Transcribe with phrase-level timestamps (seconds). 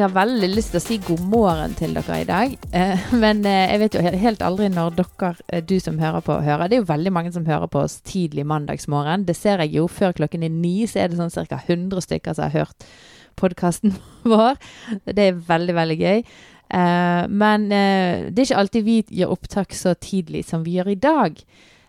[0.00, 2.52] Jeg har veldig lyst til å si god morgen til dere i dag.
[2.72, 6.38] Eh, men eh, jeg vet jo helt aldri når dere, eh, du som hører på,
[6.40, 6.70] hører.
[6.70, 9.26] Det er jo veldig mange som hører på oss tidlig mandagsmorgen.
[9.28, 9.84] Det ser jeg jo.
[9.92, 11.58] Før klokken er ni så er det sånn ca.
[11.60, 12.88] 100 stykker som har hørt
[13.36, 13.92] podkasten
[14.32, 14.56] vår.
[15.04, 16.24] Det er veldig, veldig gøy.
[17.44, 21.42] Men det er ikke alltid vi gjør opptak så tidlig som vi gjør i dag.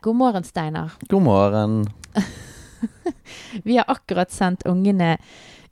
[0.03, 0.97] God morgen, Steinar.
[1.07, 1.83] God morgen.
[3.69, 5.13] vi har akkurat sendt ungene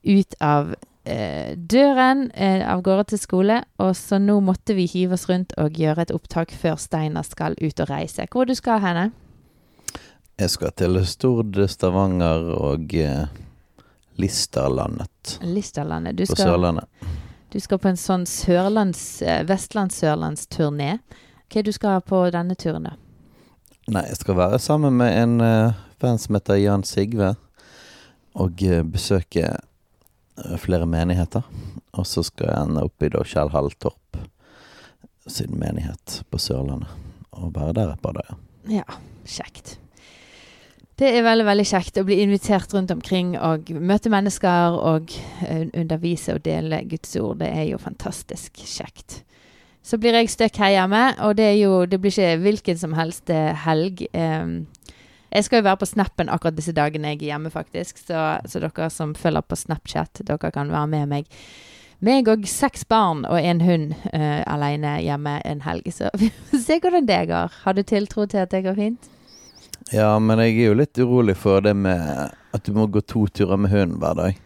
[0.07, 5.17] ut av eh, døren eh, av gårde til skole, og så nå måtte vi hive
[5.17, 8.27] oss rundt og gjøre et opptak før Steinar skal ut og reise.
[8.31, 9.09] Hvor du skal henne?
[10.39, 13.27] Jeg skal til Stord, Stavanger og eh,
[14.19, 15.39] Listerlandet.
[15.43, 16.17] Listerlandet.
[16.17, 16.87] Du på Sørlandet.
[17.49, 20.99] Du skal på en sånn sørlands, eh, vestlands-sørlandsturné.
[21.49, 22.93] Hva er det du skal på denne turen, da?
[23.89, 27.31] Nei, jeg skal være sammen med en uh, venn som heter Jan Sigve,
[28.37, 29.68] og uh, besøke Eh,
[30.61, 31.45] flere menigheter.
[31.97, 34.19] Og så skal jeg ende opp i da Kjell Torp
[35.29, 36.89] sin menighet på Sørlandet.
[37.37, 38.39] Og være der et par dager.
[38.69, 38.85] Ja,
[39.25, 39.77] kjekt.
[40.99, 45.13] Det er veldig veldig kjekt å bli invitert rundt omkring og møte mennesker og
[45.47, 47.37] eh, undervise og dele Guds ord.
[47.39, 49.21] Det er jo fantastisk kjekt.
[49.79, 53.31] Så blir jeg støkk her hjemme, og det, jo, det blir ikke hvilken som helst
[53.31, 54.03] eh, helg.
[54.11, 54.65] Um,
[55.29, 58.01] jeg skal jo være på Snappen akkurat disse dagene jeg er hjemme, faktisk.
[58.01, 61.29] Så, så, dere som følger på Snapchat, dere kan være med meg.
[62.05, 65.91] Meg og seks barn og en hund uh, alene hjemme en helg.
[65.93, 67.55] Så vi får se hvordan det går.
[67.63, 69.09] Har du tiltro til at det går fint?
[69.93, 73.25] Ja, men jeg er jo litt urolig for det med at du må gå to
[73.27, 74.39] turer med hunden hver dag.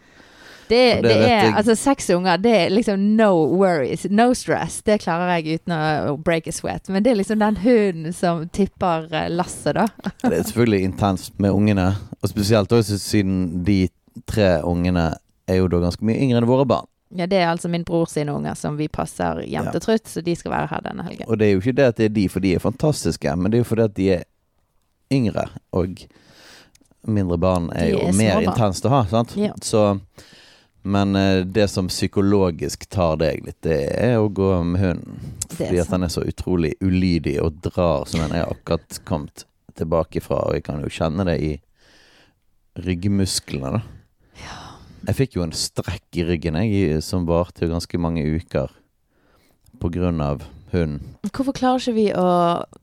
[0.68, 4.80] Det, det, det er, altså Seks unger, det er liksom no worries, no stress.
[4.86, 6.88] Det klarer jeg uten å break a sweat.
[6.88, 9.88] Men det er liksom den hunden som tipper eh, lasset, da.
[10.24, 11.90] det er selvfølgelig intenst med ungene.
[12.22, 13.84] Og spesielt også siden de
[14.30, 15.12] tre ungene
[15.50, 16.88] er jo da ganske mye yngre enn våre barn.
[17.14, 20.22] Ja, det er altså min bror sine unger som vi passer jevnt og trutt, så
[20.24, 21.28] de skal være her denne helgen.
[21.28, 23.52] Og det er jo ikke det at det er de, for de er fantastiske, men
[23.52, 24.24] det er jo fordi at de er
[25.14, 25.44] yngre,
[25.76, 26.00] og
[27.06, 29.36] mindre barn er, er jo mer intenst å ha, sant.
[29.38, 29.52] Ja.
[29.62, 29.84] Så
[30.86, 35.22] men eh, det som psykologisk tar deg litt, det er å gå med hunden.
[35.48, 39.46] Fordi at den er så utrolig ulydig og drar som den er akkurat kommet
[39.78, 40.42] tilbake fra.
[40.44, 41.52] Og jeg kan jo kjenne det i
[42.84, 43.82] ryggmusklene, da.
[44.42, 44.60] Ja.
[45.08, 48.72] Jeg fikk jo en strekk i ryggen jeg, som varte ganske mange uker
[49.80, 51.16] på grunn av hunden.
[51.30, 52.28] Hvorfor klarer ikke vi å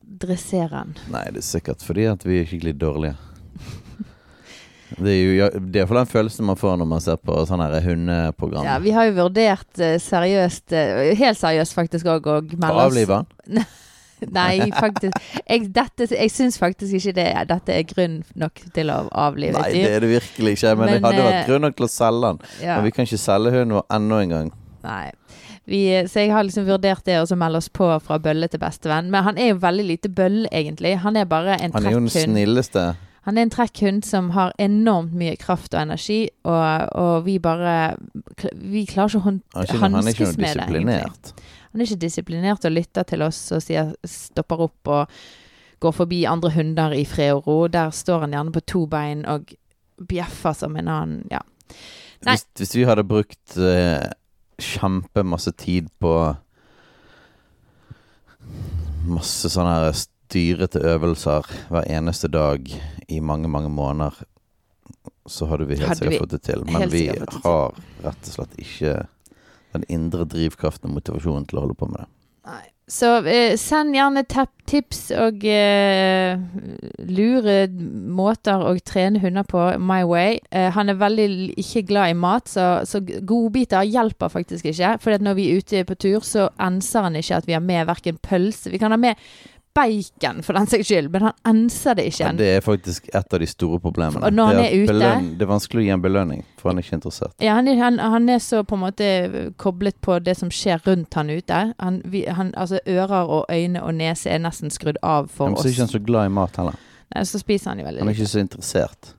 [0.02, 0.96] dressere den?
[1.14, 3.16] Nei, det er sikkert fordi at vi er skikkelig dårlige.
[4.98, 7.68] Det er jo det er for den følelsen man får når man ser på sånne
[7.70, 8.66] her hundeprogram.
[8.66, 12.90] Ja, vi har jo vurdert uh, seriøst, uh, helt seriøst faktisk òg, å melde oss
[12.90, 13.64] Avlive den?
[14.30, 15.16] Nei, faktisk.
[15.48, 19.74] Jeg, dette, jeg syns faktisk ikke det, dette er grunn nok til å avlive et
[19.74, 19.78] dyr.
[19.80, 20.74] Nei, det er det virkelig ikke.
[20.78, 22.52] Men, men det hadde vært eh, grunn nok til å selge den.
[22.62, 22.76] Ja.
[22.76, 24.52] Men vi kan ikke selge hunden vår ennå en gang.
[24.82, 25.04] Nei.
[25.70, 29.10] Vi, så jeg har liksom vurdert det å melde oss på fra bølle til bestevenn.
[29.14, 30.96] Men han er jo veldig lite bølle, egentlig.
[31.04, 31.78] Han er bare en trekkhund.
[31.78, 32.86] Han er jo den snilleste.
[33.22, 37.94] Han er en trekkhund som har enormt mye kraft og energi, og, og vi bare
[38.58, 39.78] Vi klarer ikke å hanskes med det.
[39.82, 41.32] Han er ikke disiplinert.
[41.72, 45.22] Han er ikke disiplinert og lytter til oss og sier, stopper opp og
[45.82, 47.58] går forbi andre hunder i fred og ro.
[47.70, 49.54] Der står han gjerne på to bein og
[50.08, 51.40] bjeffer som en annen Ja.
[52.22, 54.04] Hvis, hvis, vi hadde brukt eh,
[54.62, 56.12] kjempemasse tid på
[59.10, 59.96] masse sånne her
[60.32, 62.68] styrete øvelser hver eneste dag
[63.08, 64.16] i mange, mange måneder,
[65.28, 66.64] så hadde vi helt sikkert fått det til.
[66.72, 69.02] Men vi har rett og slett ikke
[69.76, 72.10] den indre drivkraften og motivasjonen til å holde på med det.
[72.48, 72.62] Nei.
[72.92, 74.24] Så eh, send gjerne
[74.68, 76.34] tips og eh,
[77.06, 77.54] lure
[78.10, 80.40] måter å trene hunder på my way.
[80.50, 81.28] Eh, han er veldig
[81.62, 84.96] ikke glad i mat, så, så godbiter hjelper faktisk ikke.
[85.04, 87.86] For når vi er ute på tur, så enser han ikke at vi har med
[87.88, 89.20] verken pølse Vi kan ha med
[89.74, 92.24] bacon for den saks skyld, men han enser det ikke.
[92.24, 94.30] Ja, det er faktisk et av de store problemene.
[94.30, 96.86] Når han er, ute beløn, Det er vanskelig å gi en belønning, for han er
[96.86, 97.34] ikke interessert.
[97.42, 99.08] Ja, han, han, han, er så på en måte
[99.62, 101.62] koblet på det som skjer rundt han ute.
[101.78, 105.58] Han, vi, altså Ører og øyne og nese er nesten skrudd av for ja, men
[105.58, 105.64] oss.
[105.64, 106.80] Så er ikke han så glad i mat heller.
[107.12, 109.12] Nei, så spiser han jo veldig Han er ikke så interessert.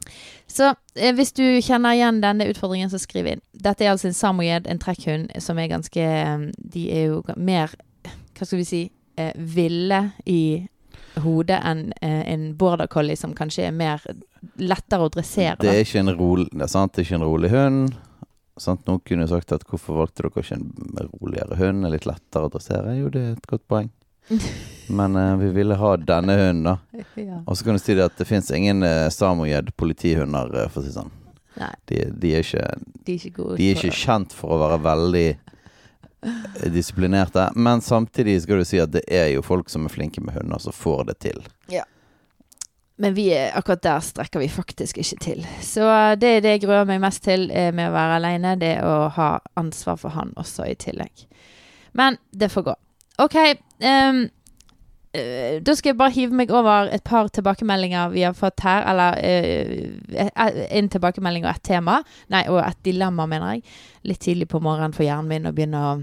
[0.49, 3.43] Så eh, hvis du kjenner igjen denne utfordringen, så skriv inn.
[3.53, 7.73] Dette er altså en samoyed, en trekkhund, som er ganske eh, De er jo mer
[8.33, 8.83] Hva skal vi si?
[9.15, 10.67] Eh, ville i
[11.23, 14.01] hodet enn eh, en border collie som kanskje er mer
[14.59, 15.59] lettere å dressere.
[15.61, 17.97] Det er ikke en, rolig, det er sant, det er ikke en rolig hund.
[18.61, 18.85] Sant?
[18.85, 22.97] Noen kunne sagt at hvorfor valgte dere ikke en roligere hund, litt lettere å dressere?
[22.99, 23.89] Jo, det er et godt poeng.
[24.87, 27.05] Men eh, vi ville ha denne hunden, da.
[27.19, 27.41] Ja.
[27.45, 30.83] Og så kan du si det at det fins ingen eh, samoyed politihunder, uh, for
[30.83, 31.11] å si sånn.
[31.85, 32.65] De, de, er ikke,
[33.05, 35.27] de er ikke, de er ikke kjent for å være veldig
[36.73, 37.49] disiplinerte.
[37.55, 40.61] Men samtidig skal du si at det er jo folk som er flinke med hunder,
[40.61, 41.43] som får det til.
[41.71, 41.83] Ja.
[42.95, 45.45] Men vi er, akkurat der strekker vi faktisk ikke til.
[45.61, 45.87] Så
[46.21, 48.53] det er det jeg gruer meg mest til eh, med å være aleine.
[48.61, 51.25] Det å ha ansvar for han også i tillegg.
[51.97, 52.75] Men det får gå.
[53.23, 53.37] OK.
[53.81, 54.27] Um,
[55.13, 58.87] da skal jeg bare hive meg over et par tilbakemeldinger vi har fått her.
[58.89, 61.99] Eller uh, en tilbakemelding og et tema.
[62.33, 63.77] Nei, og et dilemma, mener jeg.
[64.09, 65.93] Litt tidlig på morgenen for hjernen min å begynne å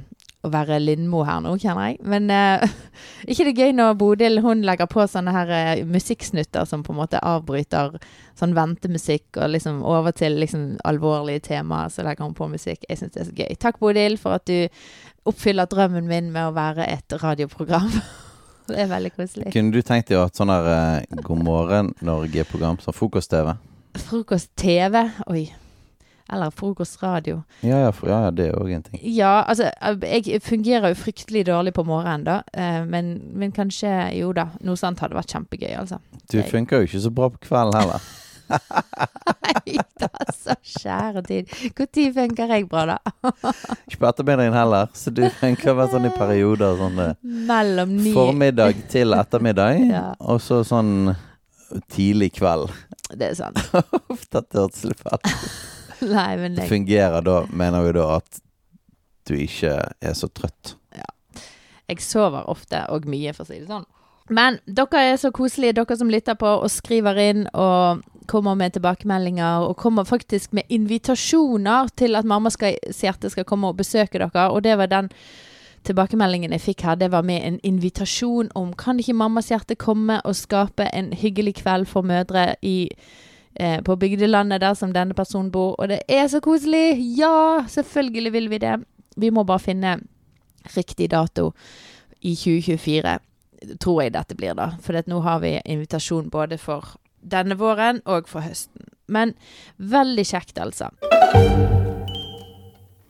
[0.40, 1.98] å være Lindmo her nå, kjenner jeg.
[2.08, 2.64] Men uh,
[3.30, 7.00] ikke det gøy når Bodil hun legger på sånne her uh, musikksnutter som på en
[7.02, 7.98] måte avbryter
[8.40, 12.88] sånn ventemusikk, og liksom over til liksom alvorlige temaer, så legger hun på musikk.
[12.88, 13.60] Jeg syns det er så gøy.
[13.60, 17.92] Takk, Bodil, for at du oppfyller drømmen min med å være et radioprogram.
[18.74, 19.48] det er veldig koselig.
[19.54, 23.54] Kunne du tenkt deg å ha et sånn her uh, God morgen Norge-program, som frokost-TV?
[24.08, 25.02] Frokost-TV?
[25.30, 25.48] Oi.
[26.30, 27.42] Eller frokostradio.
[27.60, 29.00] Ja, ja, for, ja det er òg en ting.
[29.02, 29.70] Ja, altså
[30.06, 32.40] Jeg fungerer jo fryktelig dårlig på morgenen, da.
[32.54, 35.98] Eh, men, men, kanskje Jo da, noe sånt hadde vært kjempegøy, altså.
[36.30, 38.06] Du funker jo ikke så bra på kvelden heller.
[39.44, 41.54] Nei da, så kjære tid.
[41.78, 42.98] Når funker jeg bra, da?
[43.86, 46.78] ikke på ettermiddagen heller, så du funker vel sånn i perioder.
[46.80, 47.16] Sånn eh,
[47.50, 50.06] Mellom ni Formiddag til ettermiddag, ja.
[50.20, 51.12] og så sånn
[51.92, 52.70] tidlig kveld.
[53.10, 53.60] Det er sant.
[54.30, 55.28] Dette hørtes litt fælt
[56.00, 58.40] men det fungerer da, mener vi da, at
[59.28, 60.74] du ikke er så trøtt.
[60.96, 61.08] Ja.
[61.90, 63.86] Jeg sover ofte, og mye, for å si det sånn.
[64.30, 68.76] Men dere er så koselige, dere som lytter på og skriver inn og kommer med
[68.76, 69.66] tilbakemeldinger.
[69.66, 74.50] Og kommer faktisk med invitasjoner til at mamma skal, hjerte skal komme og besøke dere.
[74.50, 75.10] Og det var den
[75.86, 76.98] tilbakemeldingen jeg fikk her.
[77.00, 81.56] Det var med en invitasjon om kan ikke mammas hjerte komme og skape en hyggelig
[81.62, 82.90] kveld for mødre i
[83.54, 85.74] eh, på bygdelandet der som denne personen bor.
[85.78, 87.00] Og det er så koselig!
[87.18, 88.76] Ja, selvfølgelig vil vi det.
[89.16, 89.98] Vi må bare finne
[90.76, 91.52] riktig dato
[92.20, 93.18] i 2024,
[93.80, 94.72] tror jeg dette blir, da.
[94.82, 98.88] For nå har vi invitasjon både for denne våren og for høsten.
[99.10, 99.34] Men
[99.76, 100.90] veldig kjekt, altså.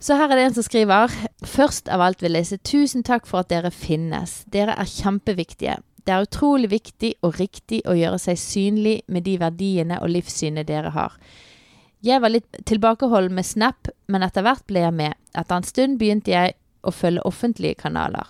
[0.01, 1.13] Så her er det en som skriver.
[1.45, 4.41] Først av alt vil jeg si tusen takk for at dere finnes.
[4.49, 5.77] Dere er kjempeviktige.
[6.01, 10.69] Det er utrolig viktig og riktig å gjøre seg synlig med de verdiene og livssynet
[10.71, 11.19] dere har.
[12.01, 15.19] Jeg var litt tilbakeholden med Snap, men etter hvert ble jeg med.
[15.37, 18.25] Etter en stund begynte jeg å følge offentlige kanaler.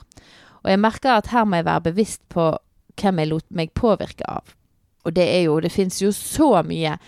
[0.64, 2.52] Og jeg merker at her må jeg være bevisst på
[3.00, 4.54] hvem jeg lot meg påvirke av.
[5.08, 6.98] Og det er jo Det fins jo så mye.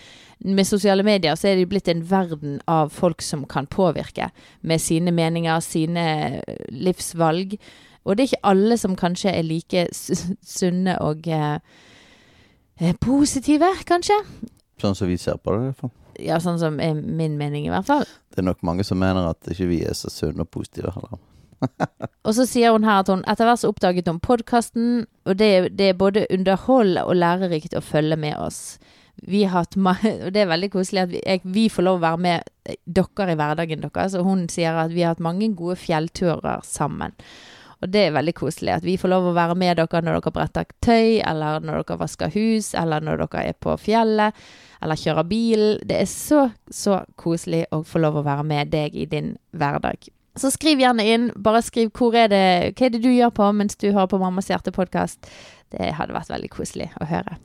[0.43, 4.31] Med sosiale medier så er det jo blitt en verden av folk som kan påvirke
[4.61, 7.57] med sine meninger, sine livsvalg.
[8.03, 9.87] Og det er ikke alle som kanskje er like
[10.43, 11.59] sunne og eh,
[12.81, 14.17] eh, positive, kanskje.
[14.81, 15.93] Sånn som vi ser på det, i hvert fall.
[16.19, 18.03] Ja, sånn som er min mening, i hvert fall.
[18.33, 21.21] Det er nok mange som mener at ikke vi er så sunne og positive heller.
[22.25, 25.51] og så sier hun her at hun etter hvert så oppdaget hun podkasten, og det,
[25.77, 28.77] det, er både underhold og lærerikt å følge med oss.
[29.23, 32.23] Vi hatt og det er veldig koselig at vi, jeg, vi, får lov å være
[32.25, 34.17] med eh, dere i hverdagen deres.
[34.19, 37.15] Og hun sier at vi har hatt mange gode fjellturer sammen.
[37.83, 40.31] Og det er veldig koselig at vi får lov å være med dere når dere
[40.37, 44.43] bretter tøy, eller når dere vasker hus, eller når dere er på fjellet,
[44.83, 45.65] eller kjører bil.
[45.83, 50.07] Det er så, så koselig å få lov å være med deg i din hverdag.
[50.39, 51.27] Så skriv gjerne inn.
[51.35, 54.21] Bare skriv hvor er det, hva er det du gjør på mens du hører på
[54.21, 55.29] Mammas hjerte-podkast.
[55.73, 57.37] Det hadde vært veldig koselig å høre.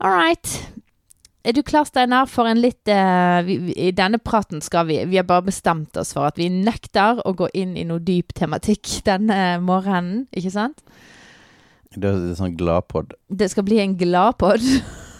[0.00, 0.54] All right.
[1.44, 4.98] Er du klar, Steinar, for en litt uh, vi, vi, I denne praten skal vi
[5.08, 8.34] Vi har bare bestemt oss for at vi nekter å gå inn i noe dyp
[8.36, 10.84] tematikk denne morgenen, ikke sant?
[11.90, 13.16] Det er en sånn gladpod.
[13.26, 14.62] Det skal bli en gladpod.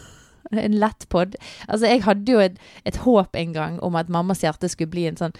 [0.53, 1.35] en lettpod.
[1.67, 5.09] Altså, jeg hadde jo et, et, håp en gang om at mammas hjerte skulle bli
[5.11, 5.35] en sånn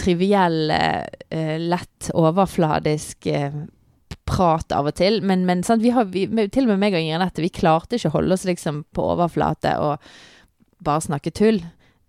[0.00, 3.60] triviell, uh, lett, overfladisk uh,
[4.30, 5.20] prat av og til.
[5.26, 8.12] Men, men vi har, vi, til og med meg og Ingrid Anette, vi klarte ikke
[8.12, 10.10] å holde oss liksom på overflate og
[10.84, 11.60] bare snakke tull.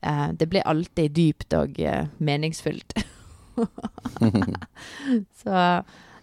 [0.01, 2.95] Eh, det ble alltid dypt og eh, meningsfullt.
[5.41, 5.65] Så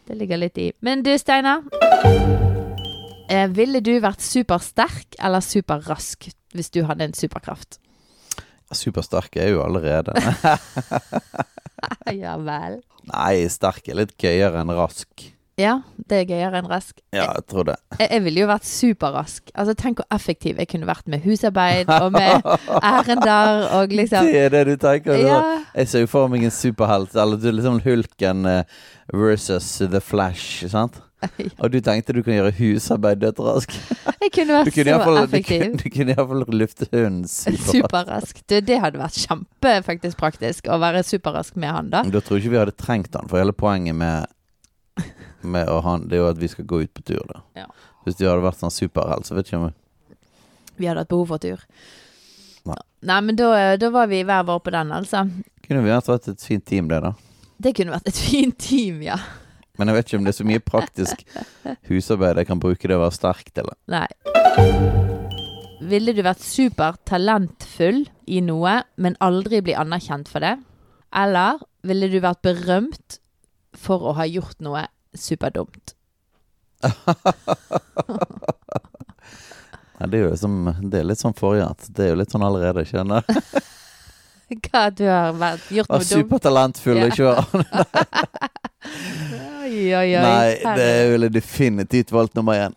[0.08, 0.70] det ligger litt i.
[0.80, 1.66] Men du, Steinar.
[3.28, 7.78] Eh, ville du vært supersterk eller superrask hvis du hadde en superkraft?
[8.74, 10.12] Supersterk er jo allerede.
[12.22, 12.80] ja vel.
[13.08, 15.28] Nei, sterk er litt gøyere enn rask.
[15.58, 17.00] Ja, det er gøyere enn rask.
[17.10, 17.74] Ja, jeg tror det.
[17.96, 19.50] Jeg, jeg ville jo vært superrask.
[19.58, 22.46] Altså, Tenk hvor effektiv jeg kunne vært med husarbeid og med
[22.78, 25.18] ærender og liksom Det er det du tenker?
[25.18, 25.40] Ja.
[25.74, 28.78] Jeg ser jo for meg en superhelt, eller du liksom Hulken eh,
[29.10, 31.00] versus The Flash, sant?
[31.62, 33.74] Og du tenkte du kunne gjøre husarbeid dødsraskt?
[34.22, 35.64] Jeg kunne vært kunne så effektiv.
[35.64, 37.70] Du, du kunne iallfall lufte hunden superraskt.
[37.72, 38.40] superrask.
[38.50, 42.02] Det, det, hadde vært kjempe faktisk praktisk å være superrask med han, da.
[42.06, 44.28] Da tror jeg ikke vi hadde trengt han, for hele poenget med,
[45.42, 47.42] med å han, det er jo at vi skal gå ut på tur, da.
[47.64, 47.68] Ja.
[48.06, 49.70] Hvis du hadde vært sånn superhelt, så vet ikke om
[50.78, 51.64] Vi hadde hatt behov for tur.
[52.68, 52.78] Nei.
[53.08, 55.26] Nei, men da, da var vi hver vår på den, altså.
[55.66, 57.14] Kunne vi vært et fint team, det, da?
[57.58, 59.18] Det kunne vært et fint team, ja.
[59.78, 61.22] Men jeg vet ikke om det er så mye praktisk
[61.88, 63.70] husarbeid jeg kan bruke det å være sterk til.
[63.90, 64.08] Nei.
[65.88, 70.56] Ville du vært supertalentfull i noe, men aldri bli anerkjent for det?
[71.14, 73.20] Eller ville du vært berømt
[73.78, 75.94] for å ha gjort noe superdumt?
[79.98, 80.58] ja, det er jo liksom,
[80.90, 83.26] det er litt sånn forrige at det er jo litt sånn allerede, skjønner
[84.68, 86.12] Hva du har vært, gjort noe dumt?
[86.12, 87.32] Supertalentfull og ikke
[89.64, 90.22] oi, oi, oi.
[90.24, 92.76] Nei, det ville definitivt valgt nummer én.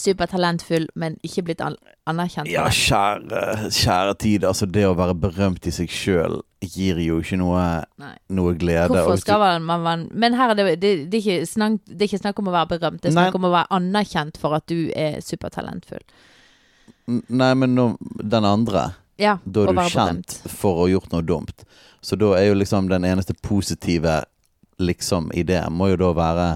[0.00, 1.60] Supertalentfull, men ikke blitt
[2.08, 2.48] anerkjent?
[2.48, 4.46] Ja, kjære, kjære tid.
[4.48, 7.64] Altså, det å være berømt i seg sjøl gir jo ikke noe,
[8.32, 8.88] noe glede.
[8.92, 12.22] Hvorfor skal man være Men her er det, det, det, er snakk, det er ikke
[12.22, 13.40] snakk om å være berømt, det er snakk Nei.
[13.40, 16.04] om å være anerkjent for at du er supertalentfull.
[17.10, 17.90] Nei, men nå,
[18.22, 21.64] den andre ja, Da er du kjent for å ha gjort noe dumt.
[22.00, 24.22] Så da er jo liksom den eneste positive
[24.80, 26.48] liksom i det må jo da være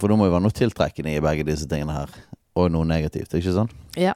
[0.00, 2.12] For det må jo være noe tiltrekkende i begge disse tingene her.
[2.58, 3.74] Og noe negativt, ikke sant?
[3.96, 4.14] Ja.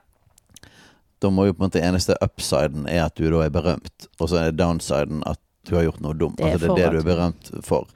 [1.20, 4.30] Da må jo på en måte eneste upsiden er at du da er berømt, og
[4.32, 6.40] så er downsiden at du har gjort noe dumt.
[6.40, 7.88] Det altså, det, er det du er berømt for.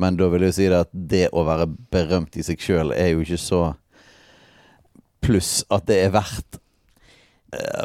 [0.00, 3.12] Men da vil jeg si det at det å være berømt i seg sjøl er
[3.14, 3.62] jo ikke så
[5.20, 6.56] Pluss at det er verdt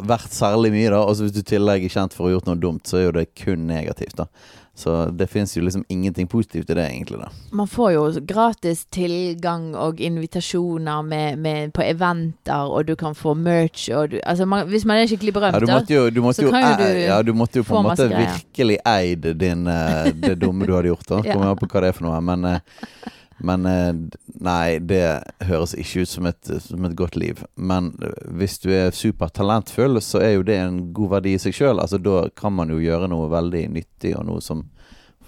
[0.05, 1.01] Verdt særlig mye, da.
[1.05, 3.07] Og hvis du i tillegg er kjent for å ha gjort noe dumt, så er
[3.07, 4.29] jo det kun negativt, da.
[4.77, 7.17] Så det fins jo liksom ingenting positivt i det, egentlig.
[7.17, 7.29] da.
[7.51, 13.33] Man får jo gratis tilgang og invitasjoner med, med, på eventer, og du kan få
[13.39, 16.43] merch og du, altså man, Hvis man er skikkelig berømt, ja, du jo, du så
[16.43, 20.11] jo, kan jo du ja, du måtte jo på en måte virkelig eid din, uh,
[20.11, 21.07] det dumme du hadde gjort.
[21.07, 22.19] da Kommer an på hva det er for noe.
[22.27, 23.91] Men, uh, men uh,
[24.39, 25.03] nei, det
[25.47, 27.43] høres ikke ut som et, som et godt liv.
[27.55, 27.91] Men
[28.37, 31.81] hvis du er supertalentfull, så er jo det en god verdi i seg sjøl.
[31.83, 34.67] Altså, da kan man jo gjøre noe veldig nyttig, og noe som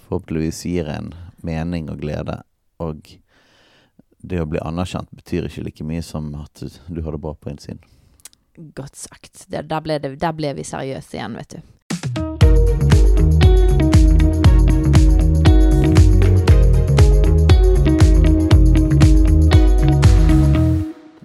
[0.06, 1.12] forhåpentligvis gir en
[1.44, 2.40] mening og glede.
[2.80, 3.18] Og
[4.18, 7.52] det å bli anerkjent betyr ikke like mye som at du har det bra på
[7.52, 7.82] innsiden.
[8.74, 9.44] Godt sagt.
[9.52, 12.27] Der, ble det, der ble vi seriøse igjen, vet du.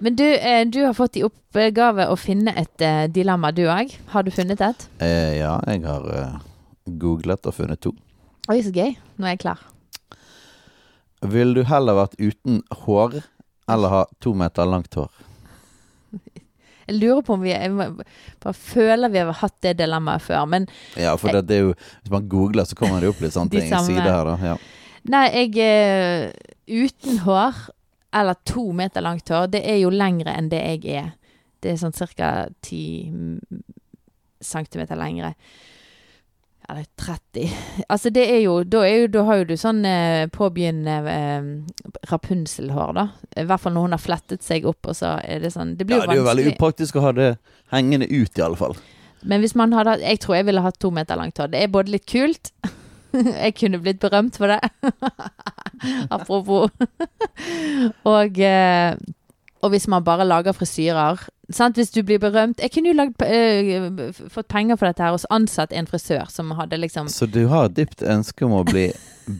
[0.04, 3.88] Men du, eh, du, har fått i oppgave å finne et eh, dilemma, du òg.
[4.12, 4.82] Har du funnet et?
[5.00, 6.34] Eh, ja, jeg har eh,
[7.00, 7.94] googlet og funnet to.
[8.52, 8.90] Oi, så gøy.
[9.16, 9.62] Nå er jeg klar.
[11.24, 13.22] Ville du heller vært uten hår
[13.72, 15.08] eller ha to meter langt hår?
[16.84, 20.66] Jeg lurer på om vi Jeg bare føler vi har hatt det dilemmaet før, men
[21.00, 23.56] Ja, for det, det, er jo Hvis man googler, så kommer det opp litt sånne
[23.56, 23.72] ting.
[23.72, 24.52] Side her, da.
[24.52, 24.58] Ja.
[25.16, 26.34] Nei, jeg
[26.68, 27.64] Uten hår,
[28.14, 31.12] eller to meter langt hår, det er jo lengre enn det jeg er.
[31.62, 32.32] Det er sånn ca.
[32.62, 32.82] ti
[34.44, 35.34] centimeter lengre.
[36.68, 37.50] Eller 30
[37.88, 41.48] Altså, det er jo Da, er jo, da har jo du sånn eh, påbegynnende eh,
[42.08, 43.04] Rapunzel-hår, da.
[43.36, 45.84] I hvert fall når hun har flettet seg opp, og så er det sånn Det
[45.84, 46.14] blir jo vanskelig.
[46.14, 47.28] Ja, det er jo veldig upraktisk å ha det
[47.74, 48.78] hengende ut, i alle fall.
[49.28, 51.52] Men hvis man hadde Jeg tror jeg ville hatt to meter langt hår.
[51.52, 52.52] Det er både litt kult
[53.44, 54.60] Jeg kunne blitt berømt for det.
[56.16, 56.70] Apropos.
[58.16, 58.96] og eh,
[59.64, 61.78] og hvis man bare lager frisyrer sant?
[61.80, 65.24] Hvis du blir berømt Jeg kunne jo lagd, øh, fått penger for dette her og
[65.32, 68.90] ansatt en frisør som hadde liksom Så du har et dypt ønske om å bli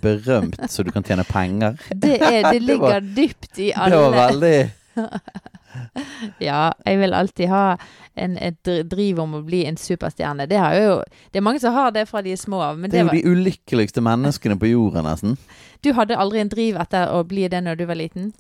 [0.01, 1.77] berømt så du kan tjene penger?
[1.93, 4.57] Det, er, det ligger det var, dypt i alle Det var veldig
[6.49, 7.64] Ja, jeg vil alltid ha
[8.14, 10.47] en, et driv om å bli en superstjerne.
[10.50, 10.97] Det, jo,
[11.33, 12.81] det er mange som har det fra de er små av.
[12.85, 15.38] det er jo var, de ulykkeligste menneskene på jorda, nesten.
[15.85, 18.31] Du hadde aldri en driv etter å bli det når du var liten?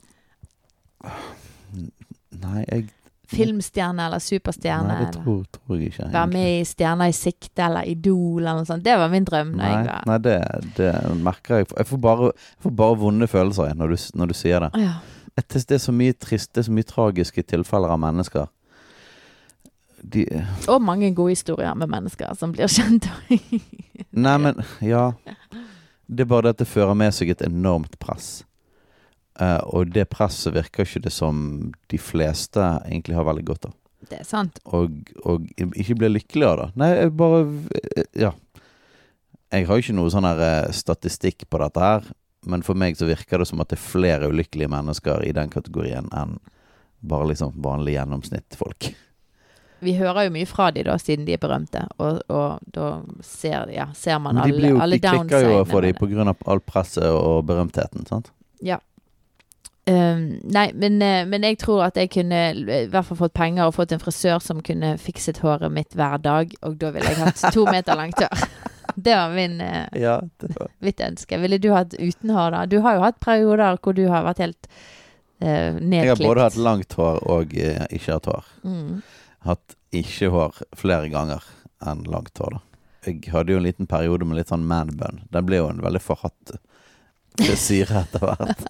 [2.40, 2.86] Nei, jeg
[3.34, 4.90] Filmstjerne eller superstjerne?
[4.90, 6.08] Nei, det tror, tror jeg ikke.
[6.12, 8.84] Være med i Stjerner i sikte eller Idol eller noe sånt.
[8.84, 9.54] Det var min drøm.
[9.58, 10.04] Nei, var...
[10.10, 10.36] nei det,
[10.76, 10.90] det,
[11.24, 11.70] merker jeg.
[11.72, 14.84] Jeg får bare, jeg får bare vonde følelser når du, når du sier det.
[14.84, 14.94] Ja.
[15.34, 18.46] Det er så mye triste, så mye tragiske tilfeller av mennesker.
[20.04, 20.26] De,
[20.68, 23.08] og mange gode historier med mennesker som blir kjent.
[24.26, 25.12] nei, men Ja.
[26.04, 28.44] Det er bare det at det fører med seg et enormt press.
[29.40, 33.72] Uh, og det presset virker ikke det som de fleste egentlig har veldig godt av.
[34.04, 34.60] Det er sant.
[34.68, 34.92] Og,
[35.24, 36.68] og ikke blir lykkelig av det.
[36.78, 37.40] Nei, jeg bare
[38.12, 38.34] Ja.
[39.54, 42.06] Jeg har jo ikke noe sånn her eh, statistikk på dette her,
[42.50, 45.52] men for meg så virker det som at det er flere ulykkelige mennesker i den
[45.52, 46.38] kategorien enn
[47.04, 48.94] bare liksom vanlige gjennomsnittfolk.
[49.84, 52.88] Vi hører jo mye fra de da, siden de er berømte, og, og da
[53.20, 54.94] ser, ja, ser man alle, de downsidene.
[54.94, 56.34] De klikker jo for dem pga.
[56.48, 58.32] all presset og berømtheten, sant?
[58.64, 58.80] Ja.
[59.84, 63.68] Um, nei, men, eh, men, jeg tror at jeg kunne i hvert fall fått penger
[63.68, 67.20] og fått en frisør som kunne fikset håret mitt hver dag, og da ville jeg
[67.20, 68.46] hatt to meter langt hår.
[68.94, 70.70] Det var min uh, ja, det var.
[70.78, 71.38] mitt ønske.
[71.42, 72.66] Ville du hatt uten hår, da?
[72.70, 74.68] Du har jo hatt perioder hvor du har vært helt
[75.42, 75.96] uh, nedklipt.
[75.98, 78.52] Jeg har både hatt langt hår og uh, ikke hatt hår.
[78.62, 79.02] Mm.
[79.48, 81.44] Hatt ikke hår flere ganger
[81.84, 82.62] enn langt hår, da.
[83.04, 85.24] Jeg hadde jo en liten periode med litt sånn manbun.
[85.32, 86.54] Den ble jo en veldig forhatt
[87.42, 88.64] frisyre etter hvert.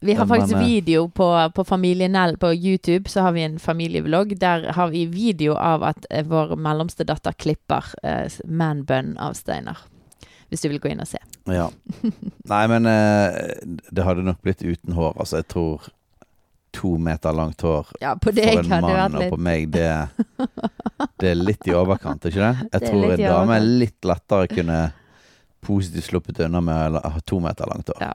[0.00, 3.08] Vi har faktisk video på, på Familien på YouTube.
[3.08, 4.38] Så har vi en familievlogg.
[4.38, 9.78] Der har vi video av at eh, vår mellomste datter klipper eh, manbun av Steinar.
[10.48, 11.18] Hvis du vil gå inn og se.
[11.50, 11.70] Ja.
[12.52, 13.38] Nei, men eh,
[13.90, 15.16] det hadde nok blitt uten hår.
[15.16, 15.88] Altså, jeg tror
[16.76, 19.88] to meter langt hår ja, for en mann, og på meg, det,
[21.16, 22.66] det er litt i overkant, ikke det?
[22.74, 24.80] Jeg det tror en dame litt lettere kunne
[25.64, 28.04] positivt sluppet unna med å ha to meter langt hår.
[28.04, 28.12] Ja,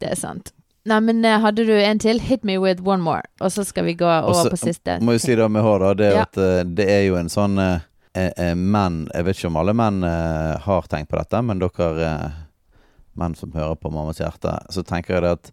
[0.00, 0.54] det er sant.
[0.84, 2.20] Nei, men uh, hadde du en til?
[2.20, 3.22] Hit me with one more.
[3.40, 4.98] Og så skal vi gå over Også, på siste.
[5.04, 5.94] Må jo si det med hår, da.
[5.94, 6.26] Det ja.
[6.26, 7.80] at, uh, det er jo en sånn uh,
[8.12, 12.10] menn Jeg vet ikke om alle menn har tenkt på dette, men dere
[13.16, 15.52] menn som hører på Mammas hjerte, så tenker jeg det at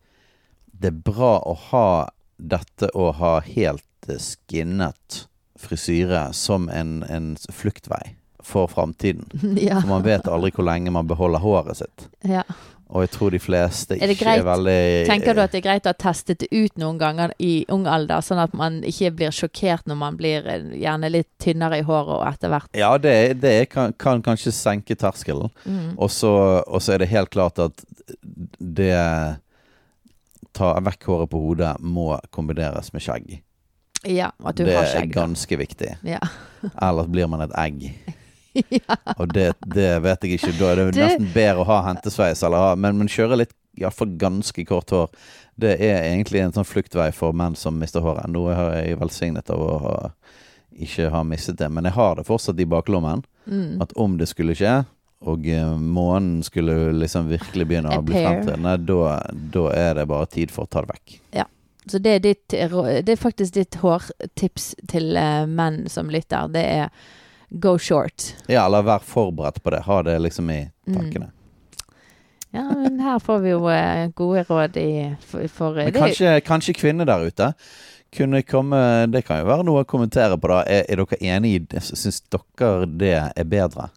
[0.80, 1.88] det er bra å ha
[2.36, 5.22] dette å ha helt skinnet
[5.60, 9.30] frisyre som en, en fluktvei for framtiden.
[9.70, 9.82] Ja.
[9.82, 12.08] For man vet aldri hvor lenge man beholder håret sitt.
[12.28, 12.44] Ja.
[12.90, 15.86] Og jeg tror de fleste er, ikke er veldig Tenker du at det er greit
[15.86, 19.36] å ha testet det ut noen ganger i ung alder, sånn at man ikke blir
[19.36, 22.72] sjokkert når man blir eh, gjerne litt tynnere i håret og etter hvert?
[22.78, 25.54] Ja, det, det kan, kan, kanskje senke terskelen.
[25.70, 25.94] Mm.
[26.02, 26.34] Og så
[26.90, 27.86] er det helt klart at
[28.58, 28.96] det
[30.58, 33.28] Ta vekk håret på hodet må kombineres med skjegg.
[34.02, 35.12] Ja, at du det har skjegg.
[35.12, 35.92] Det er ganske viktig.
[36.10, 36.20] Ja.
[36.88, 37.86] Ellers blir man et egg.
[38.54, 38.98] Ja.
[39.20, 40.54] Og det, det, vet jeg ikke.
[40.60, 41.02] Da er det du...
[41.02, 45.10] nesten bedre å ha hentesveis, eller ha Men, men kjøre litt, iallfall ganske kort hår,
[45.60, 48.30] det er egentlig en sånn fluktvei for menn som mister håret.
[48.32, 49.98] Nå er jeg velsignet av å ha,
[50.80, 53.26] ikke ha mistet det, men jeg har det fortsatt i baklommen.
[53.50, 53.80] Mm.
[53.84, 54.82] At om det skulle skje,
[55.28, 59.16] og uh, månen skulle liksom virkelig begynne å bli fremtredende, da,
[59.56, 61.16] da er det bare tid for å ta det vekk.
[61.42, 61.48] Ja.
[61.90, 66.52] Så det er, ditt, det er faktisk ditt hårtips til uh, menn som lytter.
[66.54, 66.92] Det er
[67.50, 68.36] go short.
[68.48, 69.84] Ja, eller vær forberedt på det.
[69.86, 70.96] Ha det liksom i mm.
[70.96, 71.30] tankene.
[71.30, 71.36] Mm.
[72.52, 76.74] Ja, men her får vi jo uh, gode råd i for, for Men kanskje, kanskje
[76.74, 77.54] kvinner der ute
[78.10, 80.64] kunne komme Det kan jo være noe å kommentere på, da.
[80.66, 81.84] Er, er dere enig i det?
[81.86, 83.92] Syns dere det er bedre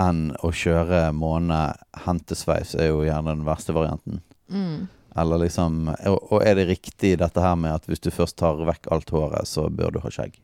[0.00, 1.60] enn å kjøre måne
[2.06, 2.74] hentesveis?
[2.74, 4.22] Er jo gjerne den verste varianten.
[4.50, 4.88] Mm.
[5.22, 8.88] Eller liksom og er det riktig dette her med at hvis du først tar vekk
[8.90, 10.40] alt håret, så bør du ha skjegg?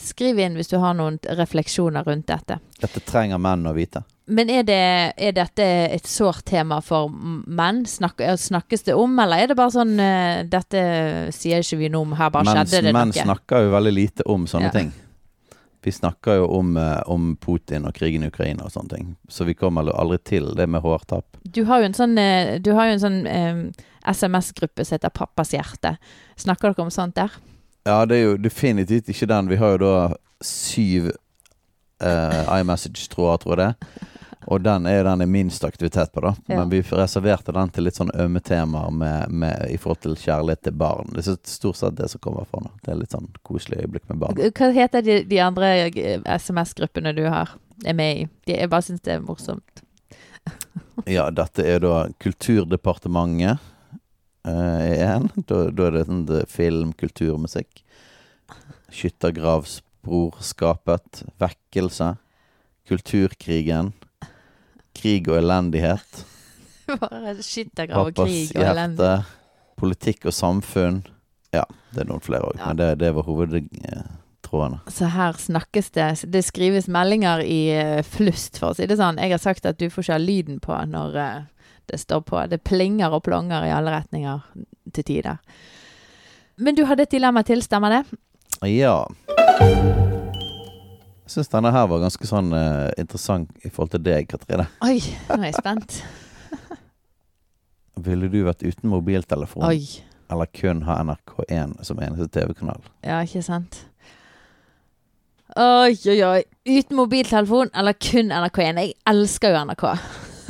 [0.00, 2.56] Skriv inn hvis du har noen refleksjoner rundt dette.
[2.80, 4.02] Dette trenger menn å vite.
[4.30, 4.78] Men er, det,
[5.18, 7.82] er dette et sårt tema for menn?
[7.90, 10.82] Snak, snakkes det om, eller er det bare sånn uh, Dette
[11.34, 12.98] sier ikke vi noe om, her bare Mens, skjedde det noe?
[13.00, 14.76] Menn snakker jo veldig lite om sånne ja.
[14.78, 14.92] ting.
[15.82, 19.12] Vi snakker jo om, uh, om, Putin og krigen i Ukraina og sånne ting.
[19.28, 21.40] Så vi kommer aldri til det med hårtap.
[21.42, 22.18] Du har jo en sånn,
[22.62, 23.20] du har jo en sånn
[24.06, 25.96] SMS-gruppe som heter Pappas hjerte.
[26.38, 27.34] Snakker dere om sånt der?
[27.88, 29.48] Ja, det er jo definitivt ikke den.
[29.48, 29.94] Vi har jo da
[30.44, 31.10] syv
[32.04, 34.06] uh, iMessage-tråder, tror jeg det.
[34.50, 36.32] Og den er jo den det er minst aktivitet på, da.
[36.48, 36.58] Ja.
[36.58, 40.64] Men vi reserverte den til litt sånn ømme temaer med, med, i forhold til kjærlighet
[40.64, 41.12] til barn.
[41.14, 42.72] Det er stort sett det som kommer fra nå.
[42.84, 44.40] Det er litt sånn koselig øyeblikk med barn.
[44.40, 47.52] Hva heter de, de andre eh, SMS-gruppene du har,
[47.84, 48.26] er med i?
[48.48, 49.84] De, jeg bare syns det er morsomt.
[51.06, 53.60] ja, dette er da Kulturdepartementet
[54.50, 55.30] igjen.
[55.30, 57.82] Eh, da, da, er det sånn film, kultur, musikk.
[58.94, 61.22] Skyttergravsbrorskapet.
[61.40, 62.08] Vekkelse.
[62.90, 63.86] Kulturkrigen.
[64.96, 66.24] Krig og elendighet.
[67.00, 69.24] Bare skyttergrav og krig og elendighet.
[69.80, 70.98] Politikk og samfunn.
[71.54, 72.66] Ja, det er noen flere òg, ja.
[72.68, 74.78] men det, det var hovedtrådene.
[74.92, 79.18] Så her snakkes det Det skrives meldinger i uh, flust, for å si det sånn.
[79.18, 81.40] Jeg har sagt at du får ikke ha lyden på når uh,
[81.90, 82.40] det står på.
[82.50, 84.42] Det plinger og plonger i alle retninger
[84.94, 85.40] til tider.
[86.60, 88.02] Men du hadde et dilemma til, stemmer det?
[88.68, 89.06] Ja.
[91.30, 94.66] Jeg syns denne her var ganske sånn uh, interessant i forhold til deg, Katrine.
[94.84, 94.98] Oi,
[95.30, 96.00] nå er jeg spent.
[98.06, 99.64] Ville du vært uten mobiltelefon?
[99.68, 99.84] Oi.
[100.30, 102.82] Eller kun ha NRK1 som eneste TV-kanal?
[103.06, 103.80] Ja, ikke sant.
[105.56, 106.42] Oi, oi, oi.
[106.68, 108.82] Uten mobiltelefon eller kun NRK1.
[108.84, 109.86] Jeg elsker jo NRK.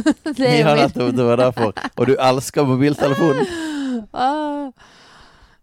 [0.37, 1.13] det ja, nettopp.
[1.17, 1.73] Det var derfor.
[1.97, 3.47] Og du elsker mobiltelefonen?
[4.17, 4.71] Ah.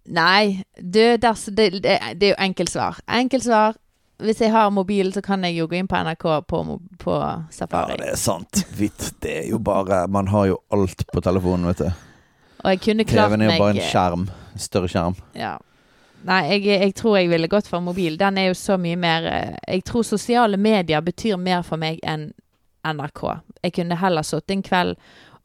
[0.08, 3.00] Nei, du, det, det, det, er jo enkelt svar.
[3.08, 3.76] Enkelt svar.
[4.23, 6.62] Hvis jeg har mobil, så kan jeg jo gå inn på NRK på,
[7.02, 7.17] på
[7.52, 7.97] Safari.
[7.97, 8.62] Ja, det er sant.
[8.78, 9.10] Vitt.
[9.21, 11.89] Det er jo bare Man har jo alt på telefonen, vet du.
[12.63, 14.28] Og jeg kunne klart TV-en er jo bare en skjerm.
[14.58, 15.17] Større skjerm.
[15.38, 15.58] Ja.
[16.28, 18.17] Nei, jeg, jeg, tror jeg ville gått for mobil.
[18.19, 22.02] Den er jo så mye mer eh, Jeg tror sosiale medier betyr mer for meg
[22.04, 22.32] enn
[22.93, 23.23] NRK.
[23.63, 24.95] Jeg kunne heller sittet en kveld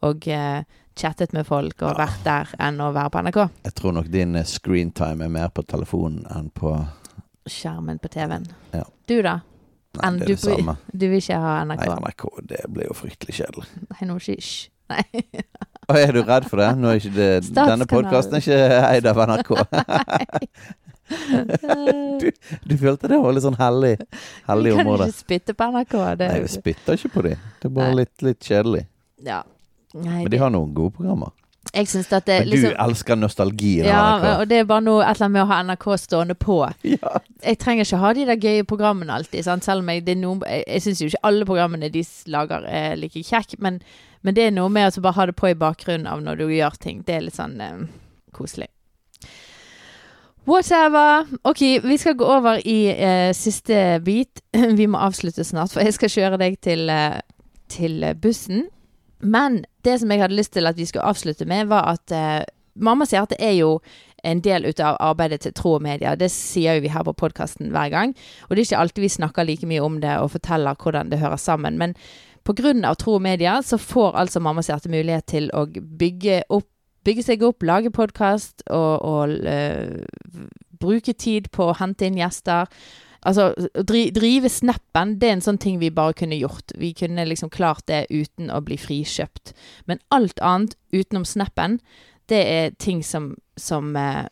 [0.02, 0.62] og uh,
[0.98, 1.98] chattet med folk og ja.
[2.02, 3.40] vært der enn å være på NRK.
[3.68, 6.74] Jeg tror nok din eh, screentime er mer på telefonen enn på
[7.48, 8.44] Skjermen på TV-en.
[8.70, 8.84] Ja.
[9.10, 9.40] Du, da?
[9.98, 10.76] Nei, det er det samme.
[10.92, 11.82] Du vil ikke ha NRK?
[11.82, 13.66] Nei, NRK det blir jo fryktelig kjedelig.
[13.90, 14.52] Nei, nå ikke hysj.
[14.92, 15.02] Nei.
[15.90, 16.70] Og er du redd for det?
[17.16, 17.28] Det
[17.58, 19.52] denne podkasten er ikke eid av NRK.
[22.20, 22.30] du,
[22.64, 23.96] du, følte det var litt sånn hellig,
[24.48, 25.08] hellig område.
[25.08, 25.94] Du kan ikke spytte på NRK.
[26.20, 27.46] Det Nei, jeg spytter ikke på dem.
[27.60, 28.84] Det er bare litt, litt, kjedelig.
[29.26, 29.42] Ja.
[29.92, 31.34] Nei, Men de har noen gode programmer.
[31.72, 34.40] Jeg synes at det, Men du liksom, elsker nostalgien ja, NRK.
[34.40, 36.58] og det er bare noe et eller annet med å ha NRK stående på.
[36.92, 37.20] Ja.
[37.42, 39.44] Jeg trenger ikke ha de der gøye programmene alltid.
[39.46, 39.64] Sant?
[39.64, 42.02] Selv om jeg, det noen, jeg, jeg syns jo ikke alle programmene de
[42.34, 43.80] lager er like kjekke, men,
[44.22, 46.46] men, det er noe med å bare ha det på i bakgrunnen av når du
[46.52, 47.02] gjør ting.
[47.06, 47.82] Det er litt sånn eh,
[48.36, 48.68] koselig.
[50.44, 51.26] Whatever.
[51.42, 54.42] OK, vi skal gå over i eh, siste bit.
[54.80, 57.20] vi må avslutte snart, for jeg skal kjøre deg til, eh,
[57.70, 58.66] til bussen.
[59.22, 62.42] Men det som jeg hadde lyst til at vi skulle avslutte med, var at uh,
[62.74, 63.76] mamma sier at det er jo
[64.26, 66.16] en del ut av arbeidet til Tro og Media.
[66.18, 68.16] Det sier jo vi her på podkasten hver gang.
[68.48, 71.22] Og det er ikke alltid vi snakker like mye om det og forteller hvordan det
[71.22, 71.78] hører sammen.
[71.78, 71.94] Men
[72.42, 72.94] pga.
[72.98, 76.66] Tro og Media så får altså mamma Hjerte mulighet til å bygge, opp,
[77.06, 80.44] bygge seg opp, lage podkast og, og uh,
[80.82, 82.70] bruke tid på å hente inn gjester.
[83.22, 86.74] Altså, å drive snappen, det er en sånn ting vi bare kunne gjort.
[86.78, 89.54] Vi kunne liksom klart det uten å bli frikjøpt.
[89.86, 91.78] Men alt annet utenom snappen,
[92.30, 94.26] det er ting som, som uh,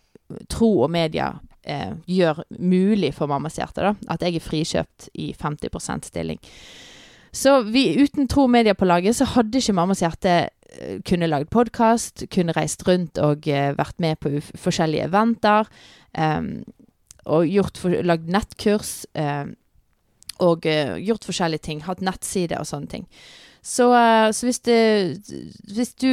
[0.51, 3.85] tro og media uh, gjør mulig for mammas hjerte.
[3.87, 3.95] da.
[4.11, 6.43] At jeg er frikjøpt i 50% stilling.
[7.31, 10.49] Så vi, uten tro og media på laget, så hadde ikke mammas hjerte
[11.07, 15.71] kunne lagd podkast, kunne reist rundt og eh, vært med på forskjellige eventer.
[16.17, 16.63] Um,
[17.31, 19.05] og gjort for, lagd nettkurs.
[19.15, 19.55] Um,
[20.41, 21.85] og uh, gjort forskjellige ting.
[21.85, 23.07] Hatt nettside og sånne ting.
[23.61, 24.81] Så, uh, så hvis, det,
[25.75, 26.13] hvis du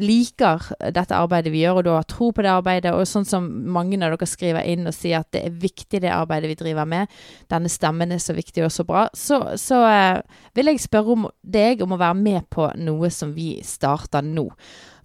[0.00, 3.46] liker dette arbeidet vi gjør, og du har tro på det arbeidet, og sånn som
[3.74, 6.88] mange av dere skriver inn og sier at det er viktig det arbeidet vi driver
[6.88, 7.12] med,
[7.52, 10.18] denne stemmen er så viktig og så bra, så, så eh,
[10.56, 14.48] vil jeg spørre om deg om å være med på noe som vi starter nå.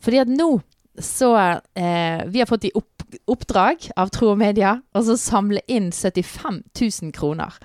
[0.03, 0.53] Fordi at nå
[0.99, 5.89] så eh, Vi har fått i opp oppdrag av Tro og Media, å samle inn
[5.91, 7.55] 75 000 kroner.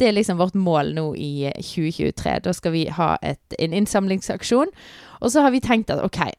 [0.00, 2.38] Det er liksom vårt mål nå i 2023.
[2.46, 4.72] Da skal vi ha et, en innsamlingsaksjon.
[5.20, 6.32] Og så har vi tenkt at OK, eh,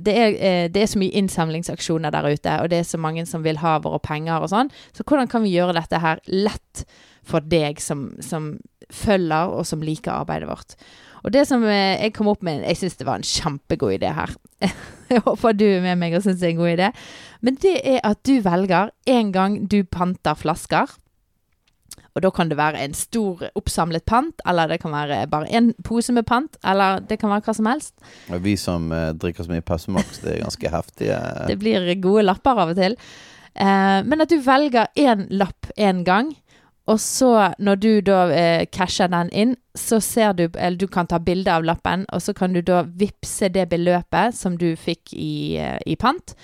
[0.00, 3.26] det, er, eh, det, er, så mye innsamlingsaksjoner der ute, og det er så mange
[3.28, 4.72] som vil ha våre penger og sånn.
[4.96, 6.84] Så hvordan kan vi gjøre dette her lett
[7.28, 8.54] for deg som, som
[8.88, 10.78] følger og som liker arbeidet vårt?
[11.26, 14.12] Og det som eh, jeg kom opp med Jeg syns det var en kjempegod idé
[14.14, 14.32] her.
[15.08, 16.88] Jeg håper du er med meg og syns det er en god idé.
[17.40, 20.90] Men det er at du velger en gang du panter flasker.
[22.18, 25.70] Og da kan det være en stor oppsamlet pant, eller det kan være bare en
[25.86, 27.94] pose med pant, eller det kan være hva som helst.
[28.34, 32.26] Og vi som eh, drikker så mye Pepsi det er ganske heftige Det blir gode
[32.26, 32.98] lapper av og til.
[33.54, 36.34] Eh, men at du velger én lapp én gang.
[36.88, 41.06] Og så, når du da eh, casher den inn, så ser du Eller du kan
[41.06, 45.12] ta bilde av lappen, og så kan du da vippse det beløpet som du fikk
[45.12, 46.34] i, eh, i pant,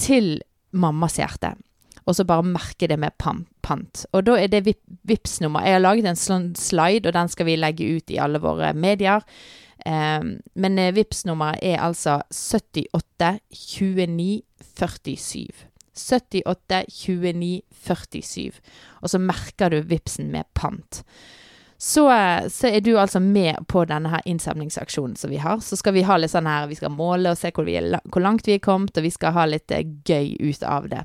[0.00, 0.40] til
[0.72, 1.54] mammas hjerte.
[2.06, 4.06] Og så bare merke det med pant.
[4.14, 5.64] Og da er det vip, Vipps-nummer.
[5.66, 8.72] Jeg har laget en sånn slide, og den skal vi legge ut i alle våre
[8.78, 9.24] medier.
[9.86, 14.42] Um, men vips nummeret er altså 78 29
[14.74, 15.66] 47.
[15.96, 18.60] 78 29 47.
[19.02, 21.02] Og så merker du Vipsen med pant.
[21.78, 22.08] Så,
[22.48, 25.60] så, er du altså med på denne her innsamlingsaksjonen som vi har.
[25.60, 28.24] Så skal vi ha litt sånn her Vi skal måle og se hvor, er, hvor
[28.24, 31.04] langt vi er kommet, og vi skal ha litt uh, gøy ut av det.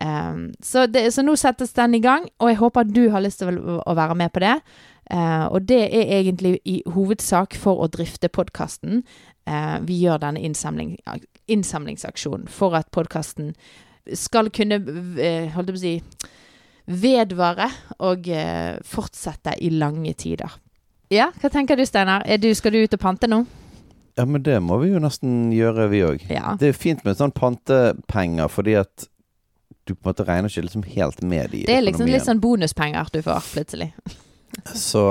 [0.00, 1.06] Um, så det.
[1.14, 3.96] så, nå settes den i gang, og jeg håper du har lyst til å, å
[3.96, 4.58] være med på det.
[5.06, 9.04] Uh, og det er egentlig i hovedsak for å drifte podkasten.
[9.46, 10.96] Uh, vi gjør denne innsamling,
[11.46, 13.54] innsamlingsaksjonen for at podkasten
[14.14, 15.94] skal kunne uh, holdt på å si
[16.86, 17.68] vedvare
[18.06, 20.52] og eh, fortsette i lange tider.
[21.10, 22.22] Ja, hva tenker du, Steinar?
[22.54, 23.44] Skal du ut og pante nå?
[24.16, 26.24] Ja, men det må vi jo nesten gjøre, vi òg.
[26.30, 26.54] Ja.
[26.58, 29.06] Det er fint med sånn pantepenger, fordi at
[29.86, 32.42] du på en måte regner ikke liksom helt med i Det er liksom litt sånn
[32.42, 33.92] bonuspenger du får, plutselig.
[34.74, 35.02] Så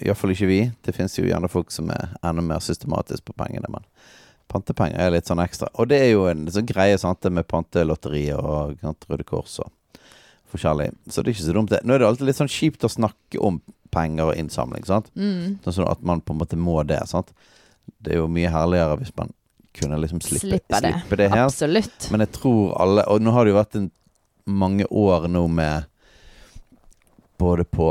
[0.00, 0.60] iallfall ikke vi.
[0.84, 3.84] Det fins jo gjerne folk som er enda mer systematisk på pengene, men
[4.52, 5.70] pantepenger er litt sånn ekstra.
[5.80, 9.72] Og det er jo en sånn greie sant, med pantelotteriet og Røde Kors og
[10.52, 10.90] forskjellig.
[11.08, 11.82] Så det er ikke så dumt, det.
[11.84, 13.60] Nå er det alltid litt sånn kjipt å snakke om
[13.92, 15.08] penger og innsamling, sant.
[15.16, 15.60] Mm.
[15.64, 17.32] Sånn at man på en måte må det, sant.
[18.02, 19.32] Det er jo mye herligere hvis man
[19.76, 20.92] kunne liksom slippe, slippe det.
[20.92, 21.46] slippe det her.
[21.46, 22.08] Absolutt.
[22.12, 23.88] Men jeg tror alle Og nå har det jo vært en,
[24.46, 25.84] mange år nå med
[27.38, 27.88] Både på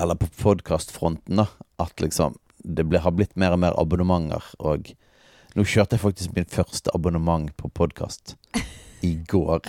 [0.00, 1.46] Eller på podkastfronten, da.
[1.78, 4.44] At liksom det ble, har blitt mer og mer abonnementer.
[4.60, 4.90] Og
[5.56, 8.34] nå kjørte jeg faktisk min første abonnement på podkast
[9.04, 9.62] i går.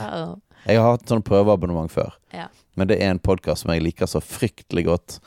[0.67, 2.49] Jeg har hatt sånn prøveabonnement før, Ja.
[2.75, 5.19] men det er en podkast som jeg liker så fryktelig godt.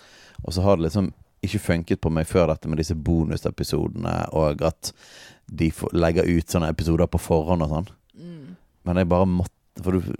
[0.44, 1.10] Og så har det liksom
[1.44, 4.92] ikke funket på meg før dette med disse bonusepisodene, og at
[5.48, 7.88] de legger ut sånne episoder på forhånd og sånn.
[8.16, 8.56] Mm.
[8.84, 10.14] Men jeg bare måtte For du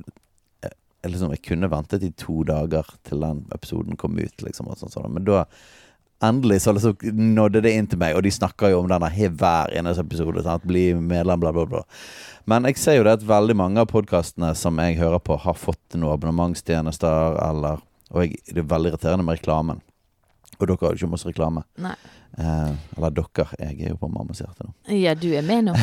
[1.05, 4.71] jeg, liksom, jeg kunne ventet i to dager til den episoden kom ut, liksom.
[4.73, 4.95] Og sånt.
[4.97, 5.13] sånn.
[5.13, 5.45] Men da
[6.25, 6.95] Endelig så liksom
[7.35, 10.41] nådde det inn til meg, og de snakker jo om denne hver eneste episode.
[10.47, 10.63] Sant?
[10.65, 11.83] Bli medlem, bla, bla, bla.
[12.49, 15.59] Men jeg ser jo det at veldig mange av podkastene som jeg hører på, har
[15.59, 17.83] fått noen abonnementstjenester, eller
[18.15, 19.81] Og jeg, det er veldig irriterende med reklamen.
[20.59, 21.63] Og dere har jo ikke masse reklame.
[21.83, 21.95] Nei.
[22.39, 23.47] Eh, eller dere.
[23.61, 24.73] Jeg er jo på mammas hjerte nå.
[24.95, 25.75] Ja, du er med nå.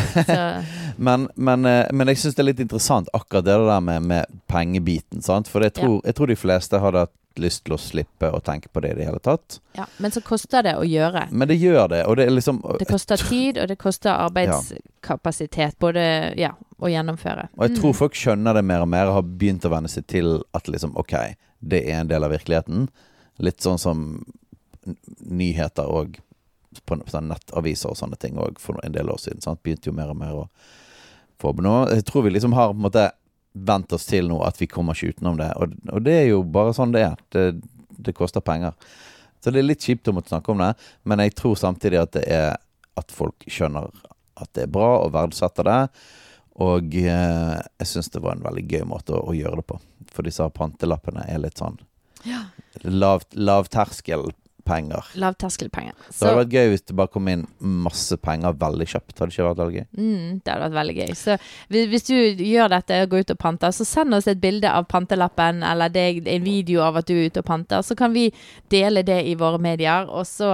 [0.97, 4.25] Men, men, eh, men jeg syns det er litt interessant akkurat det der med, med
[4.51, 5.21] pengebiten.
[5.23, 5.47] Sant?
[5.47, 8.67] For jeg tror, jeg tror de fleste hadde hatt lyst til å slippe å tenke
[8.67, 9.62] på det i det hele tatt.
[9.79, 9.86] ja.
[10.03, 11.29] Men så koster det å gjøre.
[11.31, 15.77] Men det gjør det, og det er liksom Det koster tid, og det koster arbeidskapasitet.
[15.79, 16.03] Både
[16.38, 17.47] ja, å gjennomføre.
[17.57, 17.97] Og jeg tror Mm.
[17.97, 20.95] folk skjønner det mer og mer og har begynt å venne seg til at liksom
[20.97, 21.13] OK,
[21.62, 22.89] det er en del av virkeligheten.
[23.39, 24.25] Litt sånn som
[25.20, 26.20] nyheter og
[26.88, 29.41] på n- sånn nettaviser og sånne ting òg for en del år siden.
[29.44, 29.62] Sant?
[29.63, 30.46] Begynte jo mer og mer å
[31.41, 31.91] få abonnement.
[31.91, 33.08] Jeg tror vi liksom har på en måte
[33.54, 35.50] vent oss til nå at vi kommer ikke utenom det.
[35.60, 37.17] Og, og det er jo bare sånn det er.
[37.36, 37.46] Det,
[37.98, 38.74] det koster penger.
[39.44, 40.72] Så det er litt kjipt å måtte snakke om det,
[41.10, 42.52] men jeg tror samtidig at det er
[43.00, 43.88] at folk skjønner
[44.41, 45.80] at det er bra og verdsetter det.
[46.62, 49.80] Og eh, jeg syns det var en veldig gøy måte å, å gjøre det på.
[50.13, 51.80] For disse pantelappene er litt sånn
[52.28, 52.44] Ja.
[52.86, 53.24] lav,
[54.62, 55.12] lavterskelpenger.
[55.19, 55.93] Lavterskelpenger.
[56.10, 59.17] Det hadde vært gøy hvis det bare kom inn masse penger veldig kjapt.
[59.19, 59.88] Hadde ikke vært veldig gøy?
[59.97, 61.15] mm, det hadde vært veldig gøy.
[61.15, 61.38] Så
[61.71, 64.69] hvis, hvis du gjør dette og går ut og panter, så send oss et bilde
[64.69, 67.82] av pantelappen eller deg, en video av at du er ute og panter.
[67.82, 68.30] Så kan vi
[68.71, 70.08] dele det i våre medier.
[70.10, 70.54] Og så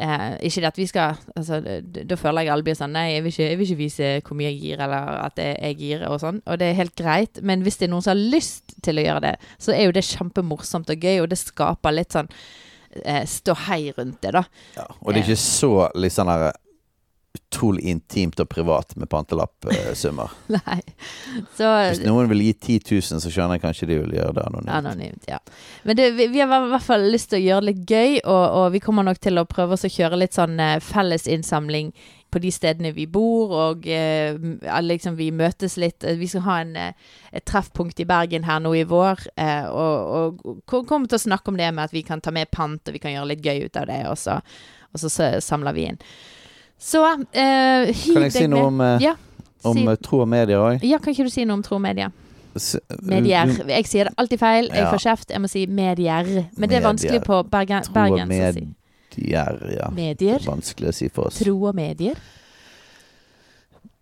[0.00, 1.60] eh, Ikke det at vi skal altså,
[1.92, 4.38] Da føler jeg alle blir sånn Nei, jeg vil, ikke, jeg vil ikke vise hvor
[4.38, 6.40] mye jeg gir, eller at jeg, jeg gir, og sånn.
[6.46, 7.42] Og det er helt greit.
[7.42, 9.94] Men hvis det er noen som har lyst til å gjøre det, så er jo
[9.96, 12.30] det kjempemorsomt og gøy, og det skaper litt sånn
[13.04, 14.44] eh, ståhei rundt det, da.
[14.76, 16.50] Ja, og det er ikke så litt sånn der
[17.34, 20.30] utrolig intimt og privat med pantelappsummer.
[20.56, 20.78] Nei.
[21.56, 24.46] Så Hvis noen vil gi 10 000, så skjønner jeg kanskje de vil gjøre det
[24.46, 24.72] anonymt.
[24.74, 25.38] Anonymt, ja.
[25.86, 28.16] Men det, vi, vi har i hvert fall lyst til å gjøre det litt gøy,
[28.24, 31.26] og, og vi kommer nok til å prøve oss å kjøre litt sånn eh, felles
[31.30, 31.92] innsamling
[32.30, 34.36] på de stedene vi bor, og eh,
[34.82, 36.04] liksom vi møtes litt.
[36.04, 36.92] Eh, Vi skal ha en, eh,
[37.32, 41.48] et treffpunkt i Bergen her nå i vår, eh, og, og kommer til å snakke
[41.52, 43.64] om det med at vi kan ta med pant, og vi kan gjøre litt gøy
[43.66, 44.38] ut av det, og så,
[44.94, 46.00] og så samler vi inn.
[46.80, 49.14] Så eh, Kan jeg si noe om, eh, Ja,
[49.68, 50.84] om si, tro og medier òg?
[50.86, 52.08] ja, kan ikke du si noe om tro og media?
[53.06, 53.46] Medier.
[53.68, 54.70] Jeg sier det alltid feil.
[54.74, 55.30] Jeg får kjeft.
[55.30, 56.26] Jeg må si medier.
[56.58, 58.79] Men det er vanskelig på bergen, Tro
[59.16, 59.90] medier, ja.
[59.90, 60.40] Medier.
[60.46, 61.38] Vanskelig å si for oss.
[61.42, 62.18] Tro og medier.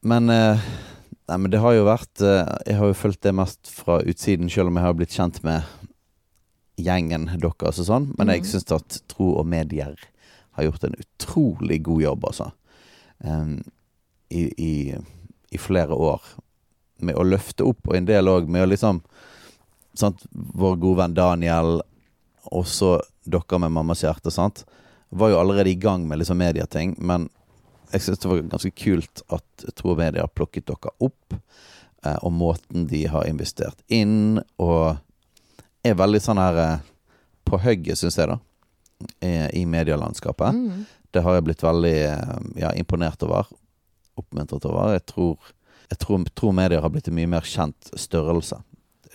[0.03, 0.61] Men eh,
[1.29, 4.49] Nei, men det har jo vært eh, Jeg har jo fulgt det mest fra utsiden,
[4.49, 5.63] selv om jeg har blitt kjent med
[6.81, 8.07] gjengen deres og sånn.
[8.17, 8.47] Men jeg Mhm.
[8.49, 9.97] syns at Tro og Medier
[10.57, 12.53] har gjort en utrolig god jobb, altså.
[13.25, 13.63] Um,
[14.31, 14.95] i, i,
[15.53, 16.23] I flere år.
[17.01, 19.03] Med å løfte opp, og en del òg med å liksom
[19.95, 21.81] sant, Vår gode venn Daniel,
[22.53, 24.65] og så dere med Mammas hjerte, sant.
[25.09, 27.29] Var jo allerede i gang med liksom medieting, men
[27.93, 31.35] jeg syns det var ganske kult at Tro Media plukket dere opp,
[32.05, 34.99] eh, og måten de har investert inn, og
[35.87, 36.87] er veldig sånn her eh,
[37.49, 38.39] på hugget, syns jeg, da,
[39.25, 40.53] i, i medielandskapet.
[40.53, 40.85] Mm.
[41.11, 43.49] Det har jeg blitt veldig eh, ja, imponert over.
[44.19, 44.93] Oppmuntret over.
[44.99, 45.53] Jeg tror,
[45.89, 48.61] jeg tror, tror medier har blitt en mye mer kjent størrelse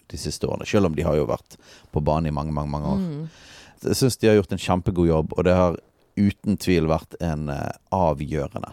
[0.10, 0.66] de siste årene.
[0.70, 1.58] Selv om de har jo vært
[1.94, 3.04] på banen i mange, mange, mange år.
[3.04, 3.28] Mm.
[3.84, 5.78] Jeg syns de har gjort en kjempegod jobb, og det har
[6.18, 8.70] uten tvil vært en eh, avgjørende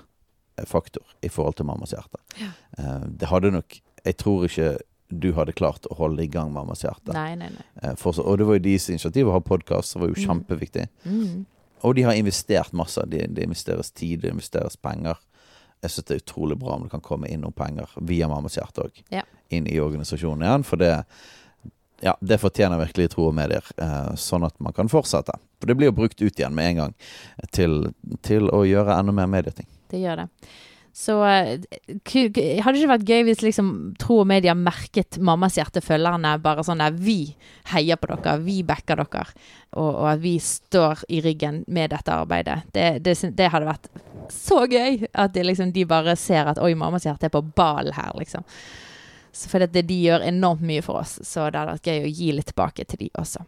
[0.58, 2.20] eh, faktor i forhold til Mammas hjerte.
[2.40, 2.50] Ja.
[2.78, 4.78] Eh, det hadde nok Jeg tror ikke
[5.10, 7.12] du hadde klart å holde i gang Mammas hjerte.
[7.12, 7.94] Nei, nei, nei.
[7.98, 10.26] For og det var jo deres initiativ å ha podkast, som var jo Mm.
[10.28, 10.86] kjempeviktig.
[11.04, 11.46] Mm.
[11.82, 13.02] Og de har investert masse.
[13.10, 15.18] Det de investeres tid, det investeres penger.
[15.82, 18.54] Jeg syns det er utrolig bra om det kan komme inn noen penger via Mammas
[18.56, 19.02] hjerte òg.
[19.10, 19.22] Ja.
[19.50, 20.64] Inn i organisasjonen igjen.
[20.64, 20.92] For det
[22.00, 25.36] ja, det fortjener virkelig tro og medier, eh, sånn at man kan fortsette.
[25.60, 26.96] For det blir jo brukt ut igjen med en gang
[27.52, 27.92] til,
[28.26, 29.68] til å gjøre enda mer medieting.
[29.90, 30.28] Det gjør det.
[30.92, 33.68] Så hadde det ikke vært gøy hvis liksom
[34.00, 37.36] Tro og Media merket mammas hjerte-følgerne bare sånn der Vi
[37.70, 39.22] heier på dere, vi backer dere.
[39.78, 42.64] Og, og, at vi står i ryggen med dette arbeidet.
[42.74, 43.86] Det, det, det hadde vært
[44.34, 45.06] så gøy!
[45.14, 48.46] At de, liksom, de bare ser at Oi, mammas hjerte er på ballen her, liksom.
[49.32, 52.14] Så for det, de gjør enormt mye for oss, så det hadde vært gøy å
[52.18, 53.40] gi litt tilbake til de også.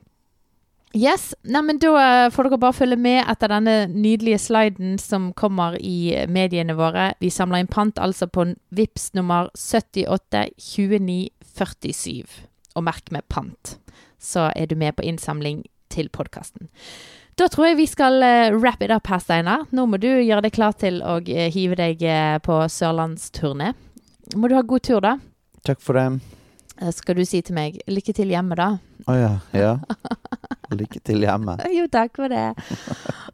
[0.93, 5.73] Yes, Neimen, da eh, får dere bare følge med etter denne nydelige sliden som kommer
[5.81, 7.17] i mediene våre.
[7.21, 12.29] Vi samler inn pant altså på VIPS nummer 782947.
[12.77, 13.81] Og merk med pant,
[14.21, 16.69] så er du med på innsamling til podkasten.
[17.41, 19.65] Da tror jeg vi skal uh, wrap it up her, Steinar.
[19.73, 21.97] Nå må du gjøre deg klar til å hive deg
[22.45, 23.73] på sørlandsturné.
[24.37, 25.17] Må du ha god tur, da.
[25.63, 26.21] Takk for det.
[26.81, 28.75] Eh, skal du si til meg lykke til hjemme, da?
[29.07, 29.35] Å oh, ja.
[29.55, 29.77] Ja.
[30.73, 31.59] Lykke til hjemme.
[31.77, 32.49] jo, takk for det.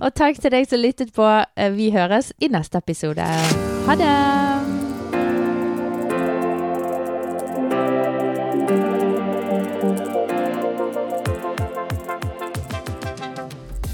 [0.03, 1.25] Og takk til deg som lyttet på.
[1.57, 3.25] Eh, vi høres i neste episode.
[3.89, 4.13] Ha det!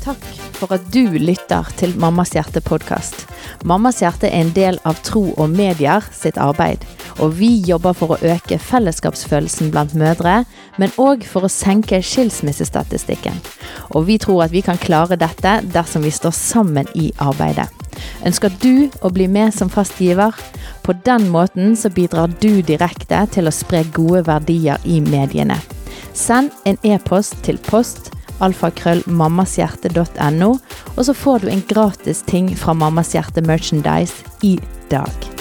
[0.05, 0.27] Takk
[0.59, 3.29] for at du lytter til Mammas hjerte-podkast.
[3.65, 6.83] Mammas hjerte er en del av Tro og Medier sitt arbeid
[7.19, 10.45] og vi jobber for å øke fellesskapsfølelsen blant mødre,
[10.79, 13.41] men òg for å senke skilsmissestatistikken.
[13.95, 17.69] Og vi tror at vi kan klare dette dersom vi står sammen i arbeidet.
[18.27, 20.35] Ønsker du å bli med som fast giver?
[20.83, 25.59] På den måten så bidrar du direkte til å spre gode verdier i mediene.
[26.15, 28.11] Send en e-post til post
[28.43, 30.51] alfakrøllmammashjerte.no,
[30.97, 34.59] og så får du en gratis ting fra Mammas Hjerte Merchandise i
[34.91, 35.34] dag.